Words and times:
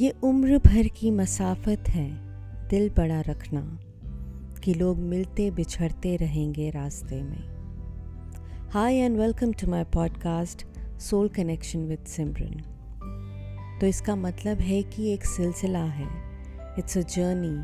ये 0.00 0.10
उम्र 0.22 0.58
भर 0.58 0.88
की 0.88 1.10
मसाफत 1.10 1.84
है, 1.88 2.10
दिल 2.68 2.90
बड़ा 2.90 3.20
रखना, 3.20 3.78
कि 4.64 4.74
लोग 4.74 4.98
मिलते 4.98 5.50
बिछड़ते 5.50 6.16
रहेंगे 6.16 6.70
रास्ते 6.70 7.22
में। 7.22 7.52
Hi 8.70 8.94
and 8.94 9.18
welcome 9.18 9.52
to 9.52 9.70
my 9.70 9.84
podcast 9.84 10.66
soul 11.00 11.28
connection 11.28 11.78
with 11.78 11.98
Simran 11.98 12.60
तो 13.80 13.86
इसका 13.86 14.16
मतलब 14.16 14.58
है 14.58 14.82
कि 14.82 15.12
एक 15.12 15.24
सिलसिला 15.24 15.84
है। 15.84 16.08
इट्स 16.78 16.98
अ 16.98 17.00
जर्नी 17.00 17.62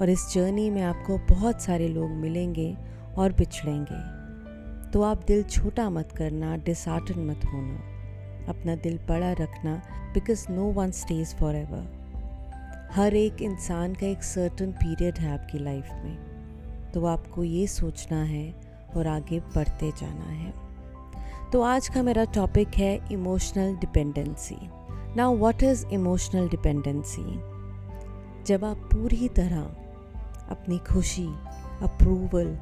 और 0.00 0.10
इस 0.10 0.32
जर्नी 0.34 0.70
में 0.70 0.82
आपको 0.82 1.18
बहुत 1.18 1.62
सारे 1.62 1.88
लोग 1.88 2.10
मिलेंगे 2.10 2.76
और 3.18 3.32
बिछड़ेंगे। 3.32 4.90
तो 4.90 5.02
आप 5.02 5.24
दिल 5.26 5.42
छोटा 5.42 5.90
मत 5.90 6.12
करना 6.12 6.56
डिसआर्टन 6.56 7.20
मत 7.20 7.44
होना। 7.44 7.78
अपना 8.48 8.76
दिल 8.76 8.98
बड़ा 9.08 9.32
रखना 9.32 9.82
because 10.14 10.46
no 10.52 10.64
one 10.72 10.90
stays 10.90 11.34
forever 11.56 12.90
हर 12.94 13.14
एक 13.14 13.42
इंसान 13.42 13.94
का 13.94 14.06
एक 14.06 14.22
सर्टन 14.22 14.72
पीरियड 14.72 15.18
है 15.18 15.32
आपकी 15.32 15.58
लाइफ 15.58 15.88
में। 15.92 16.90
तो 16.94 17.04
आपको 17.06 17.44
ये 17.44 17.66
सोचना 17.66 18.22
है 18.22 18.54
और 18.96 19.06
आगे 19.06 19.40
बढ़ते 19.40 19.90
जाना 19.90 20.30
है। 20.30 20.52
तो 21.52 21.62
आज 21.62 21.88
का 21.88 22.02
मेरा 22.02 22.24
टॉपिक 22.24 22.68
है 22.68 23.12
emotional 23.12 23.76
dependency 23.76 24.56
now 25.16 25.36
what 25.36 25.62
is 25.62 25.86
emotional 25.86 26.48
dependency 26.48 27.22
जब 28.44 28.64
आप 28.64 28.76
पूरी 28.76 29.28
तरह 29.28 29.60
अपनी 30.50 30.78
खुशी 30.78 31.26
अप्रूवल 31.82 32.58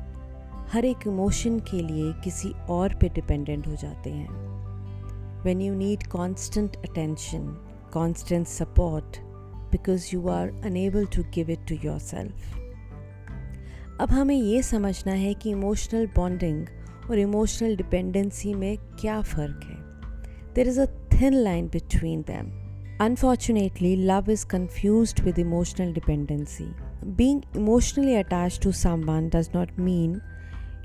हर 0.72 0.84
एक 0.84 1.06
इमोशन 1.06 1.58
के 1.60 1.80
लिए 1.82 2.12
किसी 2.24 2.48
और 2.70 2.94
पे 2.94 3.08
डिपेंडेंट 3.08 3.66
हो 3.66 3.74
जाते 3.74 4.10
हैं। 4.10 5.42
When 5.44 5.60
you 5.60 5.74
need 5.74 6.06
constant 6.06 6.76
attention 6.78 7.46
constant 7.92 8.46
support 8.46 9.18
because 9.72 10.08
you 10.14 10.28
are 10.28 10.50
unable 10.66 11.06
to 11.06 11.22
give 11.34 11.50
it 11.50 11.66
to 11.68 11.74
yourself 11.98 12.56
अब 14.00 14.10
हमें 14.10 14.34
ये 14.36 14.62
समझना 14.62 15.12
है 15.12 15.34
कि 15.34 15.50
इमोशनल 15.50 16.06
बॉन्डिंग 16.16 16.66
और 17.10 17.18
इमोशनल 17.18 17.76
डिपेंडेंसी 17.76 18.54
में 18.54 18.76
क्या 19.00 19.20
फ़र्क 19.22 19.64
है। 19.64 19.76
There 20.54 20.68
is 20.68 20.80
a 20.80 20.86
thin 21.12 21.34
line 21.34 21.68
between 21.68 22.22
them 22.26 22.50
unfortunately 23.00 23.96
love 23.96 24.30
is 24.30 24.46
confuse 24.46 25.22
with 25.22 25.38
emotional 25.38 25.92
dependency 25.92 26.72
being 27.16 27.56
emotionally 27.56 28.14
attach 28.14 28.60
to 28.62 28.72
someone 29.04 29.28
does 29.28 29.50
not 29.54 29.78
mean 29.80 30.20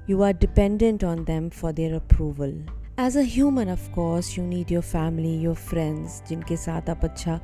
you 0.07 0.21
are 0.21 0.33
dependent 0.33 1.03
on 1.03 1.23
them 1.25 1.49
for 1.49 1.71
their 1.71 1.95
approval. 1.95 2.53
As 2.99 3.17
a 3.17 3.21
human 3.25 3.69
of 3.69 3.89
course 3.91 4.37
you 4.37 4.43
need 4.45 4.71
your 4.71 4.83
family 4.83 5.33
your 5.41 5.55
friends 5.55 6.21
जिनके 6.29 6.57
साथ 6.57 6.89
आप 6.89 7.03
अच्छा 7.03 7.39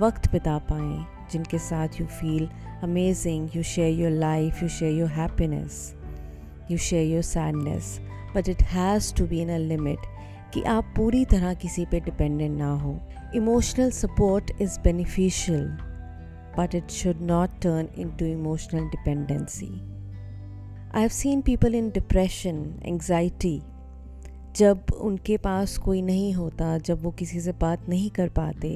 वक्त 0.00 0.30
बिता 0.32 0.56
पाएँ, 0.70 1.04
जिनके 1.32 1.58
साथ 1.58 2.00
you 2.00 2.06
feel 2.06 2.48
amazing 2.82 3.56
you 3.56 3.62
share 3.62 4.00
your 4.00 4.10
life 4.10 4.62
you 4.62 4.68
share 4.68 4.92
your 4.92 5.08
happiness 5.10 5.94
you 6.70 6.78
share 6.78 7.06
your 7.12 7.22
sadness 7.22 7.98
but 8.36 8.48
it 8.48 8.62
has 8.72 9.14
to 9.14 9.26
be 9.26 9.40
in 9.42 9.50
a 9.54 9.58
limit 9.58 10.06
कि 10.54 10.62
आप 10.62 10.92
पूरी 10.96 11.24
तरह 11.24 11.54
किसी 11.54 11.84
पे 11.90 12.00
डिपेंडेंट 12.00 12.58
ना 12.58 12.72
हो. 12.72 12.98
Emotional 13.36 13.90
support 13.90 14.50
is 14.62 14.78
beneficial 14.80 15.66
but 16.58 16.74
it 16.74 16.90
should 16.90 17.22
not 17.30 17.60
turn 17.62 17.88
into 18.18 18.26
emotional 18.26 18.88
dependency 18.90 19.72
I 20.94 21.00
have 21.00 21.10
seen 21.10 21.40
people 21.40 21.74
in 21.74 21.88
depression 21.90 22.58
anxiety 22.84 23.60
जब 24.56 24.92
उनके 24.94 25.36
पास 25.36 25.76
कोई 25.78 26.02
नहीं 26.02 26.32
होता, 26.34 26.76
जब 26.78 27.02
वो 27.02 27.10
किसी 27.10 27.40
से 27.40 27.52
बात 27.52 27.88
नहीं 27.88 28.10
कर 28.10 28.28
पाते 28.28 28.70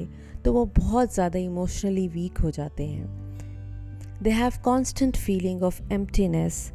तो 0.45 0.53
वो 0.53 0.65
बहुत 0.77 1.13
ज़्यादा 1.13 1.39
इमोशनली 1.39 2.07
वीक 2.07 2.39
हो 2.39 2.51
जाते 2.51 2.87
हैं। 2.87 4.19
They 4.23 4.29
have 4.29 4.59
constant 4.63 5.17
feeling 5.17 5.63
of 5.63 5.81
emptiness 5.93 6.71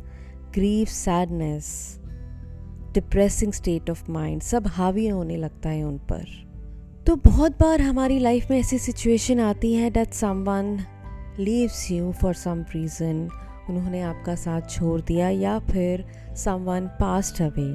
grief 0.54 0.88
sadness 0.88 1.69
depressing 2.94 3.53
state 3.53 3.91
of 3.91 4.10
mind 4.10 4.43
सब 4.43 4.66
हावी 4.66 5.06
होने 5.09 5.37
लगता 5.37 5.69
है 5.69 5.84
उन 5.84 5.99
पर। 6.12 6.27
तो 7.06 7.16
बहुत 7.25 7.60
बार 7.60 7.81
हमारी 7.81 8.19
लाइफ 8.19 8.50
में 8.50 8.59
ऐसी 8.59 8.78
सिचुएशन 8.81 9.41
आती 9.43 9.75
है 9.75 9.91
that 9.91 10.15
someone 10.15 10.78
leaves 11.38 11.91
you 11.91 12.12
for 12.12 12.34
some 12.34 12.65
reason 12.75 13.28
उन्होंने 13.70 14.00
आपका 14.02 14.34
साथ 14.34 14.60
छोड़ 14.70 15.00
दिया 15.00 15.28
या 15.28 15.58
फिर 15.58 16.04
someone 16.64 16.86
passed 16.86 17.42
away 17.42 17.69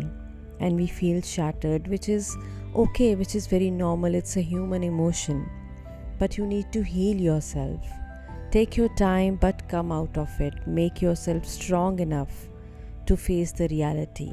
and 0.66 0.77
we 0.77 0.88
feel 0.88 1.22
shattered 1.22 1.88
which 1.88 2.09
is 2.09 2.29
okay 2.75 3.16
which 3.16 3.35
is 3.35 3.47
very 3.51 3.72
normal 3.72 4.16
it's 4.16 4.38
a 4.38 4.41
human 4.41 4.83
emotion 4.83 5.41
but 6.22 6.39
you 6.39 6.45
need 6.45 6.72
to 6.73 6.81
heal 6.81 7.19
yourself 7.39 7.81
take 8.53 8.79
your 8.79 8.89
time 8.99 9.35
but 9.35 9.61
come 9.61 9.91
out 9.91 10.17
of 10.17 10.41
it 10.41 10.67
make 10.67 11.03
yourself 11.16 11.45
strong 11.45 12.01
enough 12.01 12.31
to 13.07 13.16
face 13.16 13.55
the 13.57 13.61
reality 13.61 14.31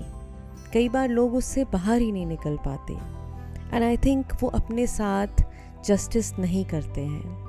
कई 0.72 0.88
बार 0.88 1.08
लोग 1.08 1.34
उससे 1.34 1.64
बाहर 1.64 2.00
ही 2.00 2.12
नहीं 2.12 2.26
निकल 2.26 2.56
पाते। 2.56 2.94
And 3.74 3.84
I 3.84 3.96
think 3.96 4.32
वो 4.42 4.48
अपने 4.48 4.86
साथ 4.86 5.44
जस्टिस 5.84 6.38
नहीं 6.38 6.64
करते 6.64 7.00
हैं। 7.00 7.45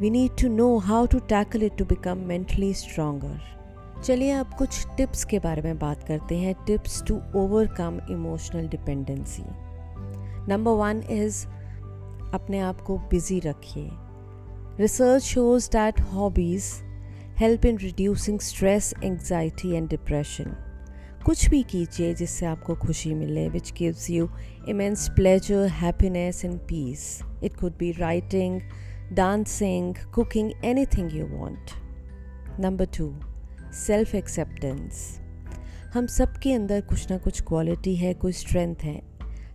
We 0.00 0.08
need 0.10 0.30
to 0.40 0.48
know 0.48 0.76
how 0.78 1.06
to 1.06 1.18
tackle 1.18 1.62
it 1.62 1.76
to 1.78 1.84
become 1.84 2.18
mentally 2.18 2.72
stronger 2.74 4.02
चलिए 4.02 4.30
अब 4.30 4.52
कुछ 4.58 4.86
टिप्स 4.96 5.24
के 5.24 5.38
बारे 5.38 5.62
में 5.62 5.78
बात 5.78 6.02
करते 6.08 6.36
हैं। 6.38 6.54
Tips 6.66 7.02
to 7.02 7.14
overcome 7.36 8.00
emotional 8.10 8.66
dependency 8.68 9.44
number 10.48 10.72
one 10.72 11.02
is 11.10 11.46
अपने 12.34 12.58
आप 12.60 12.80
को 12.80 12.98
बिज़ी 13.10 13.38
रखिए। 13.40 13.88
Research 14.80 15.22
shows 15.22 15.70
that 15.70 16.00
hobbies 16.12 16.72
help 17.38 17.64
in 17.66 17.78
reducing 17.78 18.40
stress 18.40 18.94
anxiety 19.04 19.74
and 19.74 19.88
depression 19.88 20.56
कुछ 21.26 21.48
भी 21.50 21.62
कीजिए 21.62 22.14
जिससे 22.14 22.46
आपको 22.46 22.74
खुशी 22.74 23.14
मिले 23.14 23.48
which 23.48 23.72
gives 23.78 24.10
you 24.10 24.28
immense 24.68 25.08
pleasure 25.16 25.66
happiness 25.80 26.44
and 26.44 26.58
peace 26.58 27.20
it 27.44 27.56
could 27.56 27.76
be 27.78 27.90
writing 27.92 28.60
cooking 29.14 30.50
anything 30.86 31.14
you 31.14 31.26
want 31.26 31.70
number 32.60 32.86
two 32.86 33.14
self 33.72 34.14
acceptance 34.14 35.20
हम 35.94 36.06
सबके 36.06 36.52
अंदर 36.52 36.80
कुछ 36.80 37.10
ना 37.10 37.18
कुछ 37.18 37.40
क्वालिटी 37.40 37.94
है, 37.96 38.14
कोई 38.14 38.32
स्ट्रेंथ 38.32 38.74
है। 38.84 39.00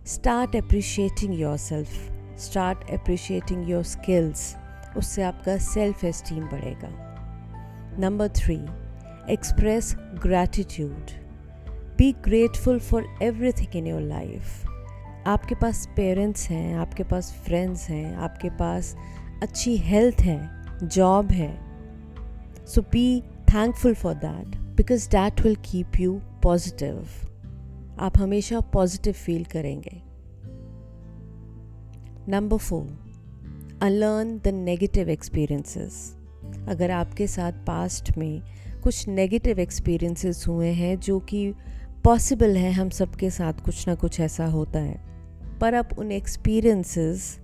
Start 0.06 0.56
appreciating 0.56 1.40
yourself 1.56 1.88
start 2.40 2.90
appreciating 2.90 3.70
your 3.70 3.82
skills 3.82 4.56
उससे 4.96 5.22
आपका 5.22 5.56
सेल्फ 5.56 6.04
एस्टीम 6.04 6.44
बढ़ेगा। 6.44 6.88
Number 7.98 8.28
three 8.28 8.56
express 9.32 9.94
gratitude 9.98 11.10
be 11.98 12.12
grateful 12.12 12.78
for 12.80 13.06
everything 13.22 13.76
in 13.76 13.86
your 13.86 14.00
life 14.00 14.66
आपके 15.26 15.54
पास 15.54 15.88
पेरेंट्स 15.96 16.48
हैं, 16.50 16.74
आपके 16.74 17.02
पास 17.02 17.32
फ्रेंड्स 17.44 17.88
हैं, 17.88 18.16
आपके 18.16 18.50
पास 18.50 18.96
अच्छी 19.42 19.76
हेल्थ 19.76 20.20
है 20.20 20.50
जॉब 20.88 21.32
है. 21.32 21.58
So 22.66 22.80
be 22.80 23.20
thankful 23.20 23.94
for 23.94 24.14
that 24.14 24.56
because 24.56 25.08
that 25.08 25.40
will 25.40 25.56
keep 25.56 25.92
you 26.00 26.20
positive 26.42 27.08
आप 27.98 28.18
हमेशा 28.18 28.60
पॉजिटिव 28.60 29.12
फील 29.12 29.44
करेंगे. 29.44 30.02
Number 32.28 32.56
four 32.56 33.12
unlearn 33.82 34.40
the 34.44 34.48
negative 34.48 35.08
experiences 35.08 36.16
अगर 36.68 36.90
आपके 36.90 37.26
साथ 37.26 37.52
पास्ट 37.52 38.18
में 38.18 38.42
कुछ 38.82 39.08
नेगेटिव 39.08 39.58
एक्सपीरियंसेस 39.58 40.44
हुए 40.48 40.68
हैं 40.68 41.00
जो 41.00 41.20
कि 41.20 41.54
पॉसिबल 42.04 42.56
है, 42.56 42.72
हम 42.72 42.88
सबके 42.88 43.30
साथ 43.30 43.52
कुछ 43.52 43.88
ना 43.88 43.94
कुछ 43.94 44.20
ऐसा 44.20 44.46
होता 44.46 44.78
है. 44.78 45.00
पर 45.58 45.74
आप 45.74 45.98
उन 45.98 46.12
एक्सपीरियंसेस 46.12 47.41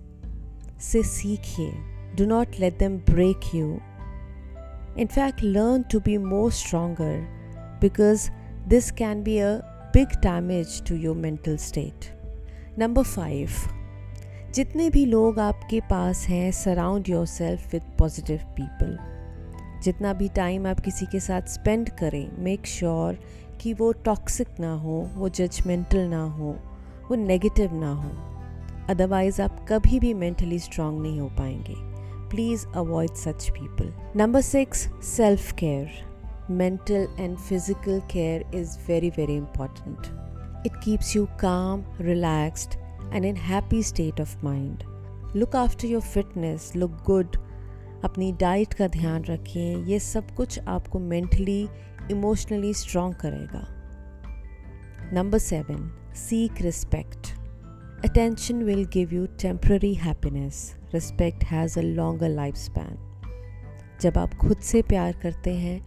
से 0.81 1.03
सीखिए। 1.03 1.71
Do 2.15 2.25
not 2.25 2.47
let 2.59 2.77
them 2.77 2.97
break 2.97 3.55
you 3.55 3.79
In 4.97 5.07
fact, 5.07 5.43
learn 5.43 5.83
to 5.93 5.99
be 5.99 6.17
more 6.17 6.51
stronger 6.51 7.27
because 7.81 8.31
this 8.69 8.91
can 9.01 9.23
be 9.23 9.37
a 9.39 9.61
big 9.93 10.07
damage 10.21 10.81
to 10.81 10.95
your 11.05 11.15
mental 11.15 11.57
state. 11.57 12.07
Number 12.79 13.03
जितने 14.53 14.89
भी 14.89 15.05
लोग 15.05 15.39
आपके 15.39 15.79
पास 15.79 16.27
हैं 16.27 16.51
surround 16.51 17.09
yourself 17.25 17.71
with 17.73 17.81
positive 17.99 18.37
people 18.37 18.97
जितना 19.83 20.13
भी 20.13 20.29
टाइम 20.29 20.67
आप 20.67 20.79
किसी 20.79 21.05
के 21.05 21.19
साथ 21.19 21.41
स्पेंड 21.41 21.89
करें 21.89 22.31
मेक 22.39 22.65
श्योर 22.65 23.13
sure 23.13 23.57
कि 23.61 23.73
वो 23.73 23.91
टॉक्सिक 23.91 24.47
ना 24.59 24.73
हो 24.73 25.09
वो 25.15 25.29
जजमेंटल 25.29 25.99
ना 25.99 26.23
हो 26.23 26.55
वो 27.09 27.15
नेगेटिव 27.15 27.73
ना 27.73 27.91
हो। 27.91 28.38
अदरवाइज़ 28.89 29.41
आप 29.41 29.65
कभी 29.69 29.99
भी 29.99 30.13
मेंटली 30.13 30.57
स्ट्रांग 30.59 30.99
नहीं 31.01 31.19
हो 31.19 31.27
पाएँगे। 31.37 31.73
Please 32.29 32.65
avoid 32.77 33.15
such 33.15 33.49
people 33.49 33.91
number 34.15 34.41
six 34.41 34.79
self 35.05 35.51
care 35.59 36.47
mental 36.51 37.07
and 37.19 37.37
physical 37.37 37.99
care 38.11 38.45
is 38.55 38.77
very 38.87 39.09
very 39.09 39.35
important 39.35 40.65
it 40.65 40.75
keeps 40.83 41.15
you 41.15 41.25
calm 41.41 41.83
relaxed 42.01 43.13
and 43.13 43.25
in 43.25 43.37
happy 43.37 43.83
state 43.83 44.21
of 44.21 44.37
mind 44.45 44.83
look 45.35 45.55
after 45.55 45.87
your 45.87 46.01
fitness 46.03 46.71
look 46.75 47.01
good 47.05 47.37
अपनी 48.05 48.31
diet 48.41 48.73
का 48.73 48.87
ध्यान 48.87 49.23
रखें 49.23 49.85
ये 49.85 49.99
सब 49.99 50.35
कुछ 50.35 50.59
आपको 50.67 50.99
mentally 50.99 51.61
emotionally 52.11 52.73
strong 52.73 53.13
करेगा। 53.13 53.67
Number 55.13 55.37
seven 55.39 55.89
seek 56.17 56.61
respect 56.61 57.37
Attention 58.01 58.65
will 58.65 58.85
give 58.85 59.11
you 59.11 59.27
temporary 59.37 59.93
happiness. 59.93 60.77
Respect 60.93 61.43
has 61.43 61.75
a 61.77 61.81
longer 61.81 62.29
lifespan. 62.29 62.93
जब 64.01 64.17
आप 64.17 64.33
खुद 64.33 64.57
से 64.57 64.81
प्यार 64.81 65.17
करते 65.23 65.53
हैं, 65.53 65.81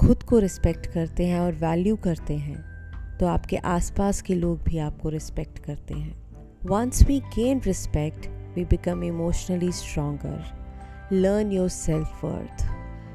खुद 0.00 0.22
को 0.22 0.38
रिस्पेक्ट 0.38 0.86
करते 0.86 1.26
हैं 1.26 1.40
और 1.40 1.52
वैल्यू 1.52 1.96
करते 1.96 2.36
हैं 2.36 3.18
तो 3.18 3.26
आपके 3.26 3.56
आसपास 3.56 4.22
के 4.22 4.34
लोग 4.34 4.62
भी 4.62 4.78
आपको 4.78 5.08
रिस्पेक्ट 5.08 5.58
करते 5.58 5.94
हैं 5.94 6.16
once 6.66 7.02
we 7.02 7.20
gain 7.36 7.60
respect 7.66 8.28
we 8.56 8.64
become 8.64 9.04
emotionally 9.04 9.72
stronger 9.72 11.10
learn 11.12 11.52
yourself 11.68 12.24
worth 12.24 12.68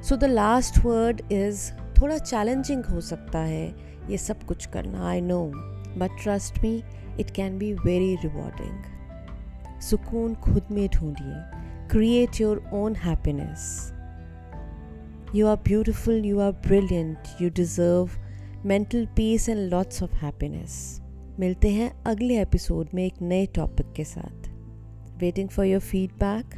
so 0.03 0.15
the 0.15 0.23
last 0.23 0.85
word 0.85 1.21
is 1.31 1.71
थोड़ा 2.01 2.17
चैलेंजिंग 2.17 2.85
हो 2.85 3.01
सकता 3.01 3.39
है, 3.39 3.67
ये 4.09 4.17
सब 4.17 4.43
कुछ 4.43 4.65
करना 4.65 5.09
I 5.09 5.21
know 5.21 5.45
but 5.97 6.23
trust 6.23 6.59
me 6.63 6.83
it 7.19 7.31
can 7.31 7.57
be 7.57 7.73
very 7.73 8.15
rewarding 8.15 9.79
सुकून 9.81 10.35
खुद 10.35 10.67
में 10.71 10.87
ढूंढिए. 10.87 11.41
Create 11.89 12.41
your 12.41 12.69
own 12.73 12.95
happiness 12.95 13.91
you 15.35 15.47
are 15.47 15.55
beautiful 15.55 16.25
you 16.25 16.39
are 16.39 16.51
brilliant 16.51 17.41
you 17.41 17.49
deserve 17.49 18.09
mental 18.65 19.05
peace 19.05 19.49
and 19.49 19.59
lots 19.71 20.03
of 20.03 20.15
happiness 20.15 21.01
मिलते 21.39 21.69
हैं 21.69 21.91
अगले 22.03 22.41
एपिसोड 22.41 22.87
में 22.93 23.05
एक 23.05 23.21
नए 23.21 23.45
टॉपिक 23.45 23.93
के 23.93 24.03
साथ. 24.03 24.49
Waiting 25.17 25.49
for 25.49 25.65
your 25.65 25.81
feedback 25.81 26.55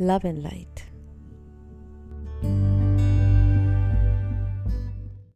love 0.00 0.20
and 0.26 0.38
light 0.38 0.91